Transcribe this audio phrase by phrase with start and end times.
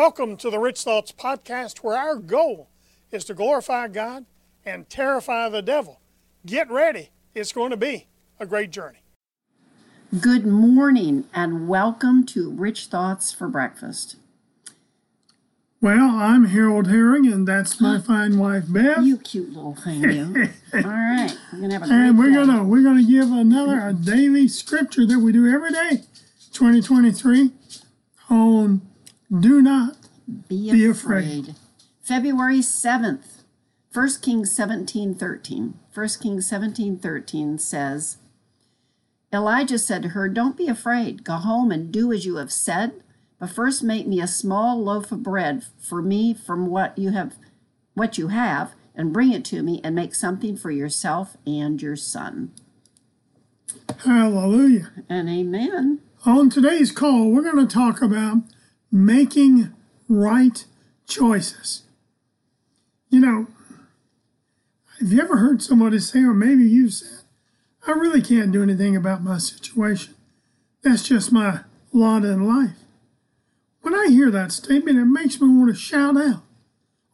[0.00, 2.70] Welcome to the Rich Thoughts Podcast, where our goal
[3.12, 4.24] is to glorify God
[4.64, 6.00] and terrify the devil.
[6.46, 8.06] Get ready, it's going to be
[8.38, 9.00] a great journey.
[10.18, 14.16] Good morning and welcome to Rich Thoughts for Breakfast.
[15.82, 19.02] Well, I'm Harold Herring, and that's my fine wife Beth.
[19.02, 20.48] You cute little thing, you.
[20.76, 22.36] All right, we're gonna have a great and we're day.
[22.36, 26.04] gonna we're gonna give another a daily scripture that we do every day,
[26.54, 27.50] 2023,
[28.30, 28.80] on
[29.38, 29.96] do not
[30.48, 31.48] be, be afraid.
[31.48, 31.54] afraid.
[32.02, 33.42] February 7th,
[33.92, 35.74] 1 Kings 17 13.
[35.92, 38.16] 1 Kings 17 13 says,
[39.32, 41.24] Elijah said to her, Don't be afraid.
[41.24, 43.02] Go home and do as you have said,
[43.38, 47.34] but first make me a small loaf of bread for me from what you have
[47.94, 51.96] what you have, and bring it to me, and make something for yourself and your
[51.96, 52.52] son.
[54.04, 54.90] Hallelujah.
[55.08, 56.00] And amen.
[56.24, 58.38] On today's call, we're going to talk about
[58.90, 59.72] making
[60.08, 60.64] right
[61.06, 61.82] choices.
[63.08, 63.46] You know,
[65.00, 67.20] have you ever heard somebody say, or maybe you've said,
[67.86, 70.14] I really can't do anything about my situation.
[70.82, 71.60] That's just my
[71.92, 72.76] lot in life.
[73.82, 76.42] When I hear that statement, it makes me want to shout out.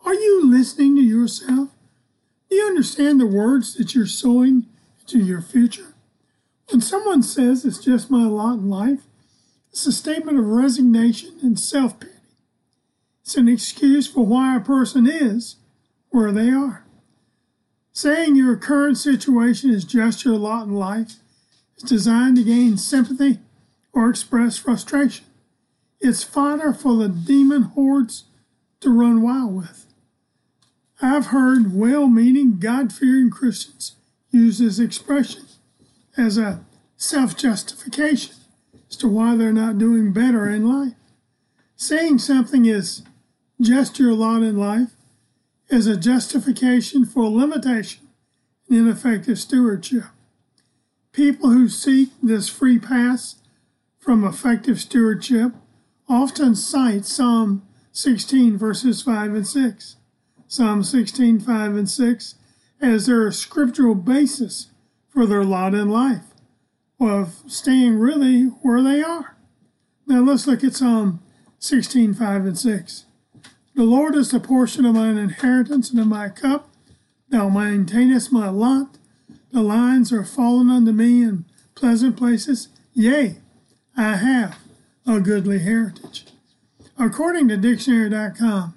[0.04, 1.70] Are you listening to yourself?
[2.50, 4.66] Do you understand the words that you're sowing
[5.06, 5.94] to your future?
[6.70, 9.02] When someone says it's just my lot in life,
[9.76, 12.14] it's a statement of resignation and self pity.
[13.20, 15.56] It's an excuse for why a person is
[16.08, 16.86] where they are.
[17.92, 21.16] Saying your current situation is just your lot in life
[21.76, 23.40] is designed to gain sympathy
[23.92, 25.26] or express frustration.
[26.00, 28.24] It's fodder for the demon hordes
[28.80, 29.84] to run wild with.
[31.02, 33.94] I've heard well meaning, God fearing Christians
[34.30, 35.44] use this expression
[36.16, 36.64] as a
[36.96, 38.36] self justification
[38.96, 40.94] as to why they're not doing better in life.
[41.76, 43.02] Saying something is
[43.60, 44.96] just your lot in life
[45.68, 48.08] is a justification for limitation
[48.70, 50.04] and ineffective stewardship.
[51.12, 53.36] People who seek this free pass
[53.98, 55.52] from effective stewardship
[56.08, 59.96] often cite Psalm 16, verses 5 and 6.
[60.48, 62.34] Psalm 16, 5 and 6
[62.80, 64.68] as their scriptural basis
[65.10, 66.25] for their lot in life
[67.00, 69.36] of staying really where they are.
[70.06, 71.20] Now let's look at Psalm
[71.58, 73.04] 16, 5 and 6.
[73.74, 76.70] The Lord is the portion of mine inheritance and of my cup.
[77.28, 78.98] Thou maintainest my lot.
[79.52, 82.68] The lines are fallen unto me in pleasant places.
[82.94, 83.36] Yea,
[83.96, 84.58] I have
[85.06, 86.26] a goodly heritage.
[86.98, 88.74] According to dictionary.com,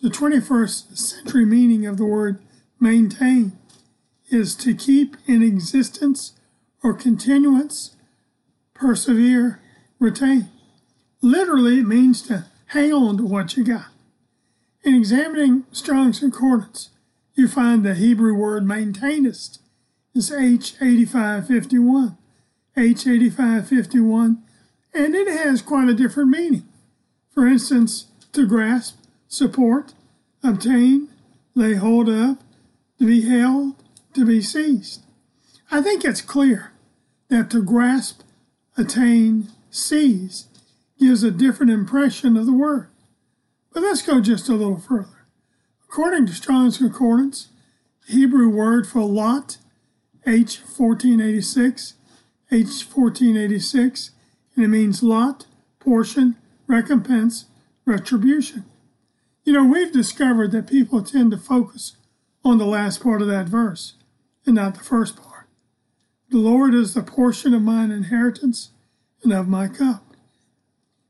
[0.00, 2.38] the 21st century meaning of the word
[2.78, 3.58] maintain
[4.30, 6.32] is to keep in existence
[6.86, 7.96] or continuance,
[8.72, 9.60] persevere,
[9.98, 10.48] retain.
[11.20, 13.86] Literally, it means to hang on to what you got.
[14.84, 16.90] In examining Strong's Concordance,
[17.34, 19.60] you find the Hebrew word maintainest
[20.14, 22.16] is H8551.
[22.76, 24.38] H8551,
[24.94, 26.68] and it has quite a different meaning.
[27.34, 29.92] For instance, to grasp, support,
[30.44, 31.08] obtain,
[31.56, 32.38] lay hold of,
[33.00, 33.74] to be held,
[34.14, 35.02] to be seized.
[35.68, 36.70] I think it's clear
[37.28, 38.22] that to grasp,
[38.76, 40.46] attain, seize
[40.98, 42.88] gives a different impression of the word.
[43.72, 45.26] But let's go just a little further.
[45.84, 47.48] According to Strong's Concordance,
[48.06, 49.58] the Hebrew word for lot,
[50.26, 51.94] H1486,
[52.50, 54.10] H1486,
[54.54, 55.46] and it means lot,
[55.78, 56.36] portion,
[56.66, 57.46] recompense,
[57.84, 58.64] retribution.
[59.44, 61.96] You know, we've discovered that people tend to focus
[62.44, 63.94] on the last part of that verse
[64.44, 65.25] and not the first part.
[66.28, 68.70] The Lord is the portion of mine inheritance
[69.22, 70.14] and of my cup.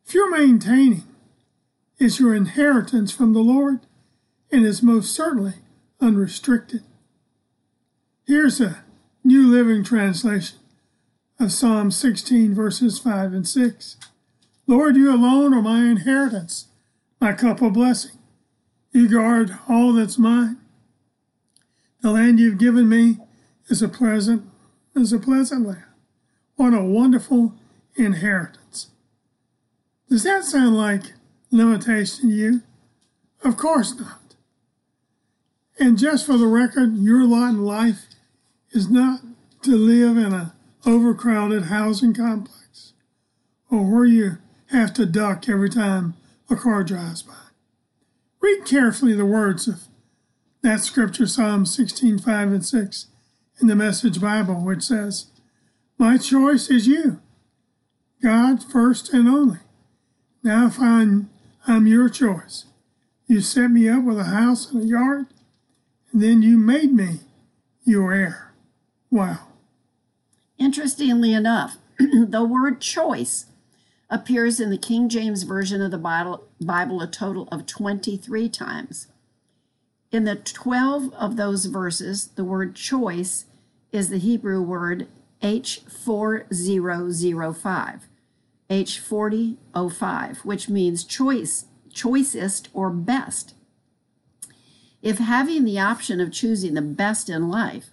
[0.04, 1.04] If you're maintaining,
[1.98, 3.80] is your inheritance from the Lord
[4.50, 5.54] and is most certainly
[6.00, 6.82] unrestricted.
[8.26, 8.84] Here's a
[9.24, 10.58] New Living Translation
[11.40, 13.96] of Psalm 16, verses 5 and 6.
[14.66, 16.66] Lord, you alone are my inheritance,
[17.20, 18.18] my cup of blessing.
[18.92, 20.58] You guard all that's mine.
[22.02, 23.18] The land you've given me
[23.68, 24.44] is a pleasant,
[24.96, 25.84] is a pleasant land.
[26.56, 27.54] What a wonderful
[27.94, 28.88] inheritance.
[30.08, 31.12] Does that sound like
[31.50, 32.62] limitation to you?
[33.44, 34.20] Of course not.
[35.78, 38.06] And just for the record, your lot in life
[38.70, 39.20] is not
[39.62, 40.52] to live in an
[40.86, 42.94] overcrowded housing complex
[43.70, 44.38] or where you
[44.70, 46.14] have to duck every time
[46.48, 47.34] a car drives by.
[48.40, 49.82] Read carefully the words of
[50.62, 53.06] that scripture, Psalm 16, 5 and 6,
[53.60, 55.26] in the Message Bible, which says,
[55.98, 57.20] My choice is you,
[58.22, 59.58] God first and only.
[60.42, 61.30] Now, I'm
[61.66, 62.66] I'm your choice.
[63.26, 65.26] You set me up with a house and a yard,
[66.12, 67.20] and then you made me
[67.84, 68.52] your heir.
[69.10, 69.48] Wow.
[70.58, 73.46] Interestingly enough, the word choice
[74.08, 79.08] appears in the King James Version of the Bible, Bible a total of 23 times.
[80.16, 83.44] In the 12 of those verses, the word choice
[83.92, 85.08] is the Hebrew word
[85.42, 88.00] H4005,
[88.70, 93.52] H4005, which means choice, choicest or best.
[95.02, 97.90] If having the option of choosing the best in life,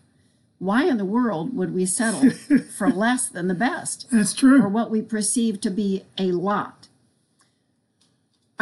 [0.59, 2.29] why in the world would we settle
[2.77, 4.07] for less than the best?
[4.09, 4.63] That's true.
[4.63, 6.87] Or what we perceive to be a lot.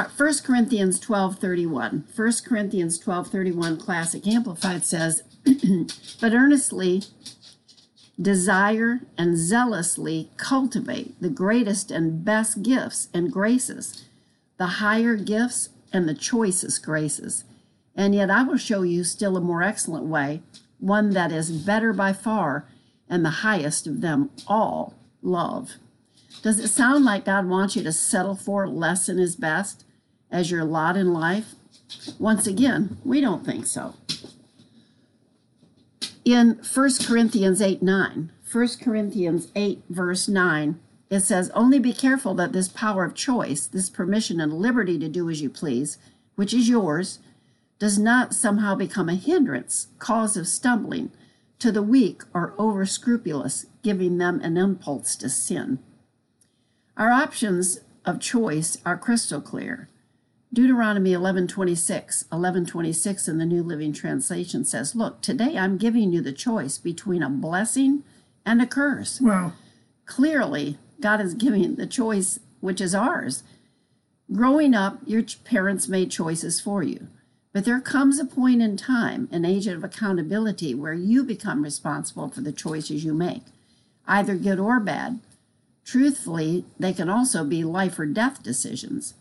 [0.09, 2.03] 1 uh, Corinthians 12:31.
[2.15, 5.23] 1 Corinthians 12:31 Classic Amplified says,
[6.21, 7.03] "But earnestly
[8.21, 14.05] desire and zealously cultivate the greatest and best gifts and graces,
[14.57, 17.43] the higher gifts and the choicest graces.
[17.95, 20.41] And yet I will show you still a more excellent way,
[20.79, 22.67] one that is better by far
[23.09, 25.73] and the highest of them all love.
[26.41, 29.83] Does it sound like God wants you to settle for less than his best
[30.31, 31.53] as your lot in life?
[32.17, 33.95] Once again, we don't think so.
[36.23, 40.79] In 1 Corinthians 8 9, 1 Corinthians 8, verse 9,
[41.09, 45.09] it says, Only be careful that this power of choice, this permission and liberty to
[45.09, 45.97] do as you please,
[46.35, 47.19] which is yours,
[47.79, 51.11] does not somehow become a hindrance, cause of stumbling
[51.59, 55.79] to the weak or over scrupulous, giving them an impulse to sin.
[56.95, 59.89] Our options of choice are crystal clear.
[60.53, 66.33] Deuteronomy 11:26, 11:26 in the New Living Translation says, "Look, today I'm giving you the
[66.33, 68.03] choice between a blessing
[68.45, 69.53] and a curse." Wow.
[70.05, 73.43] Clearly, God is giving the choice which is ours.
[74.31, 77.07] Growing up, your parents made choices for you.
[77.53, 82.27] But there comes a point in time, an age of accountability, where you become responsible
[82.27, 83.43] for the choices you make,
[84.05, 85.19] either good or bad.
[85.85, 89.13] Truthfully, they can also be life or death decisions.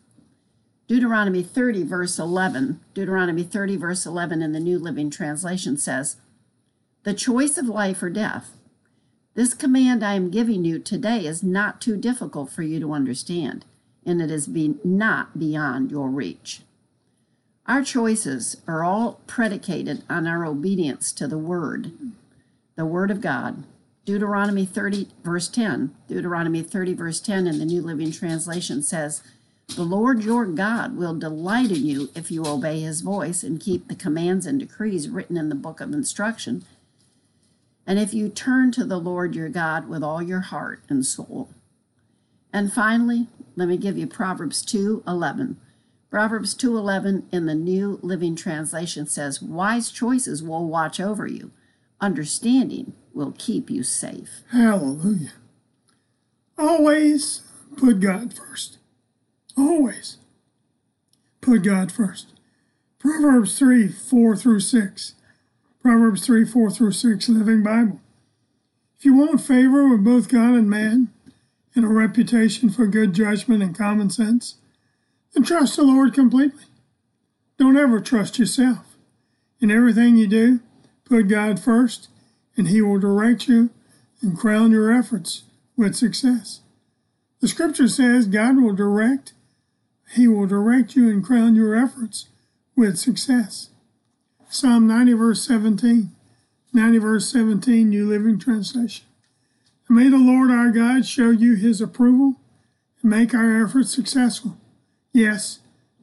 [0.91, 6.17] Deuteronomy 30, verse 11, Deuteronomy 30, verse 11 in the New Living Translation says,
[7.05, 8.57] The choice of life or death.
[9.35, 13.65] This command I am giving you today is not too difficult for you to understand,
[14.05, 16.63] and it is be not beyond your reach.
[17.67, 21.93] Our choices are all predicated on our obedience to the Word,
[22.75, 23.63] the Word of God.
[24.05, 29.23] Deuteronomy 30, verse 10, Deuteronomy 30, verse 10 in the New Living Translation says,
[29.77, 33.89] The Lord your God will delight in you if you obey his voice and keep
[33.89, 36.65] the commands and decrees written in the book of instruction,
[37.87, 41.49] and if you turn to the Lord your God with all your heart and soul.
[42.53, 45.57] And finally, let me give you Proverbs 2 11.
[46.11, 51.53] Proverbs 2:11 in the New Living Translation says, "Wise choices will watch over you.
[52.01, 55.33] Understanding will keep you safe." Hallelujah.
[56.59, 57.43] Always
[57.77, 58.79] put God first.
[59.61, 60.17] Always
[61.41, 62.33] put God first.
[62.99, 65.15] Proverbs 3 4 through 6.
[65.83, 68.01] Proverbs 3 4 through 6, Living Bible.
[68.99, 71.09] If you want favor with both God and man,
[71.75, 74.57] and a reputation for good judgment and common sense,
[75.33, 76.65] then trust the Lord completely.
[77.59, 78.97] Don't ever trust yourself.
[79.61, 80.61] In everything you do,
[81.05, 82.09] put God first,
[82.57, 83.71] and He will direct you
[84.23, 85.45] and crown your efforts
[85.77, 86.61] with success.
[87.41, 89.33] The scripture says God will direct,
[90.13, 92.29] He will direct you and crown your efforts
[92.77, 93.71] with success.
[94.49, 96.11] Psalm 90, verse 17.
[96.73, 99.07] 90, verse 17, New Living Translation.
[99.89, 102.37] may the Lord our God show you His approval
[103.03, 104.57] and make our efforts successful.
[105.13, 105.61] Yes,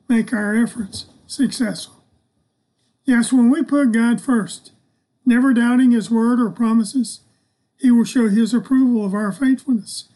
[0.07, 2.03] make our efforts successful.
[3.05, 4.71] Yes, when we put God first,
[5.25, 7.21] never doubting His word or promises,
[7.77, 10.09] He will show His approval of our faithfulness,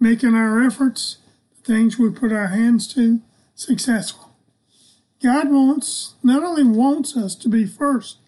[0.00, 1.18] making our efforts,
[1.64, 3.20] things we put our hands to,
[3.54, 4.30] successful.
[5.22, 8.18] God wants, not only wants us to be first,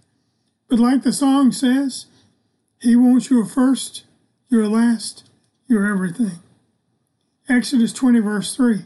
[0.69, 2.07] but like the song says,
[2.81, 4.05] He wants your first,
[4.49, 5.28] your last,
[5.69, 6.40] your everything.
[7.49, 8.85] Exodus 20, verse 3.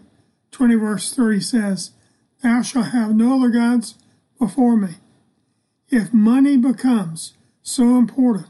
[0.51, 1.93] 20 verse 3 says,
[2.43, 3.95] Thou shalt have no other gods
[4.39, 4.97] before me.
[5.89, 8.49] If money becomes so important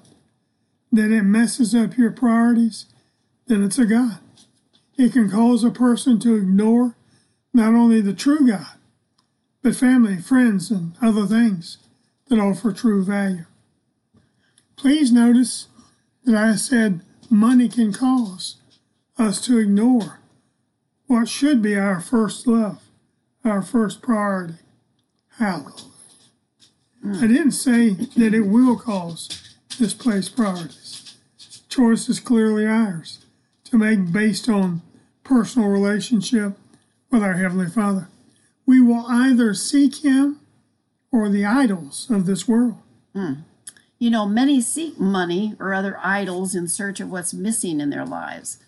[0.92, 2.87] that it messes up your priorities,
[3.47, 4.19] then it's a God.
[5.00, 6.95] It can cause a person to ignore
[7.54, 8.76] not only the true God,
[9.62, 11.78] but family, friends, and other things
[12.28, 13.47] that offer true value.
[14.76, 15.69] Please notice
[16.25, 18.57] that I said money can cause
[19.16, 20.21] us to ignore
[21.07, 22.83] what should be our first love,
[23.42, 24.59] our first priority.
[25.38, 25.95] Hallelujah.
[27.07, 31.16] I didn't say that it will cause misplaced priorities.
[31.71, 33.25] Choice is clearly ours
[33.64, 34.83] to make based on
[35.31, 36.55] personal relationship
[37.09, 38.09] with our Heavenly Father.
[38.67, 40.41] We will either seek Him
[41.13, 42.79] or the idols of this world.
[43.15, 43.35] Hmm.
[44.01, 48.05] You know, many seek money or other idols in search of what's missing in their
[48.05, 48.59] lives.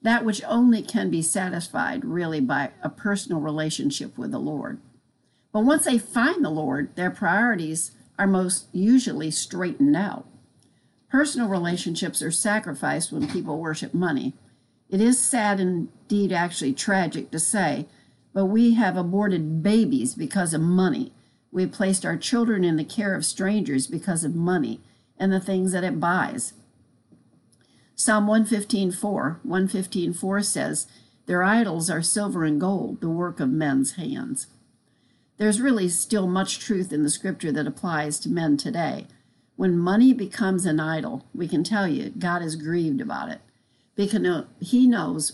[0.00, 4.78] That which only can be satisfied really by a personal relationship with the Lord.
[5.52, 10.24] But once they find the Lord, their priorities are most usually straightened out.
[11.10, 14.34] Personal relationships are sacrificed when people worship money.
[14.88, 17.88] It is sad indeed actually tragic to say,
[18.32, 21.12] but we have aborted babies because of money.
[21.50, 24.80] We have placed our children in the care of strangers because of money
[25.18, 26.52] and the things that it buys.
[27.96, 30.86] Psalm 115:4, 115:4 says,
[31.24, 34.46] "Their idols are silver and gold, the work of men's hands."
[35.38, 39.08] There's really still much truth in the scripture that applies to men today.
[39.56, 43.40] When money becomes an idol, we can tell you God is grieved about it
[43.96, 45.32] because he knows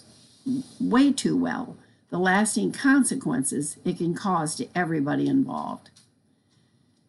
[0.80, 1.76] way too well
[2.12, 5.90] the lasting consequences it can cause to everybody involved.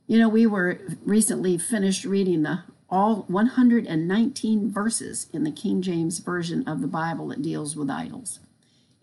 [0.07, 6.19] You know, we were recently finished reading the all 119 verses in the King James
[6.19, 8.39] Version of the Bible that deals with idols.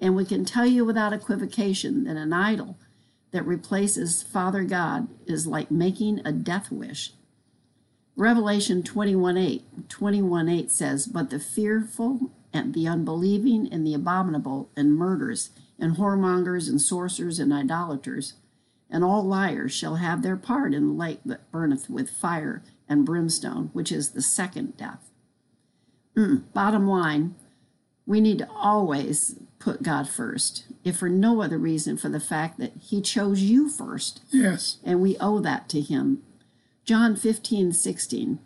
[0.01, 2.79] And we can tell you without equivocation that an idol
[3.33, 7.13] that replaces Father God is like making a death wish.
[8.17, 14.71] Revelation 21 8, 21 8 says, But the fearful and the unbelieving and the abominable
[14.77, 18.35] and murderers and whoremongers and sorcerers and idolaters
[18.91, 23.07] and all liars shall have their part in the lake that burneth with fire and
[23.07, 25.11] brimstone, which is the second death.
[26.17, 27.37] Mm, bottom line,
[28.05, 32.59] we need to always put God first, if for no other reason for the fact
[32.59, 34.79] that He chose you first, Yes.
[34.83, 36.23] and we owe that to Him.
[36.85, 38.41] John 15, 16.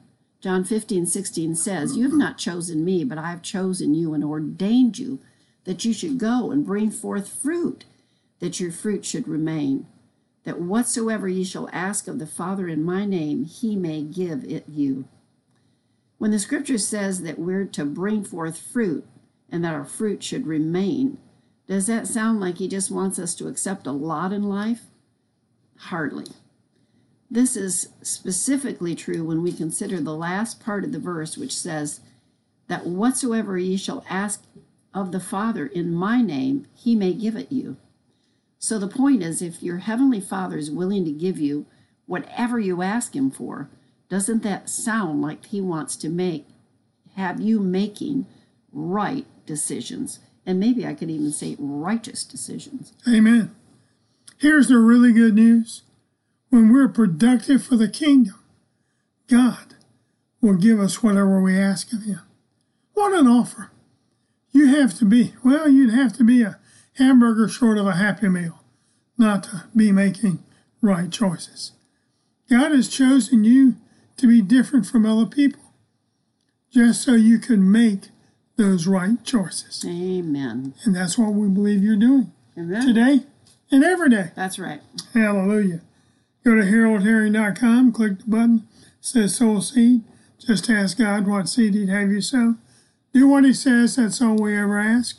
[0.45, 4.23] John 15, 16 says, You have not chosen me, but I have chosen you and
[4.23, 5.21] ordained you
[5.65, 7.87] that you should go and bring forth fruit,
[8.41, 9.87] that your fruit should remain
[10.45, 14.69] that whatsoever ye shall ask of the Father in my name, he may give it
[14.69, 15.09] you.
[16.19, 19.07] When the scripture says that we're to bring forth fruit
[19.49, 21.17] and that our fruit should remain,
[21.67, 24.83] does that sound like he just wants us to accept a lot in life?
[25.79, 26.27] Hardly.
[27.35, 31.99] This is specifically true when we consider the last part of the verse, which says,
[32.69, 34.45] That whatsoever ye shall ask
[34.95, 37.77] of the Father in my name, he may give it you.
[38.61, 41.67] So the point is, if your Heavenly Father is willing to give you
[42.07, 43.69] whatever you ask Him for,
[44.09, 46.47] doesn't that sound like He wants to make,
[47.17, 48.27] have you making
[48.73, 50.21] right decisions?
[50.47, 52.93] And maybe I could even say righteous decisions.
[53.09, 53.57] Amen.
[54.39, 55.83] Here's the really good news.
[56.55, 58.39] When we're productive for the kingdom,
[59.27, 59.75] God
[60.41, 62.21] will give us whatever we ask of Him.
[62.93, 63.73] What an offer.
[64.53, 66.61] You have to be, well, you'd have to be a
[66.97, 68.61] hamburger short of a happy meal
[69.19, 70.45] not to be making
[70.81, 71.73] right choices.
[72.49, 73.75] God has chosen you
[74.19, 75.73] to be different from other people
[76.73, 78.11] just so you can make
[78.55, 79.85] those right choices.
[79.85, 80.75] Amen.
[80.85, 82.87] And that's what we believe you're doing Amen.
[82.87, 83.27] today
[83.73, 84.31] and every day.
[84.37, 84.83] That's right.
[85.15, 85.81] Hallelujah.
[86.45, 88.69] Go to haroldherring.com, click the button,
[89.01, 90.03] says sow seed.
[90.39, 92.57] Just ask God what seed he'd have you sow.
[93.13, 95.19] Do what he says, that's all we ever ask.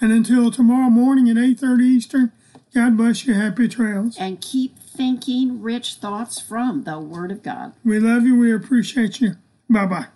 [0.00, 2.32] And until tomorrow morning at 8.30 Eastern,
[2.74, 3.34] God bless you.
[3.34, 4.16] Happy trails.
[4.18, 7.74] And keep thinking rich thoughts from the Word of God.
[7.84, 8.36] We love you.
[8.36, 9.36] We appreciate you.
[9.68, 10.06] Bye bye.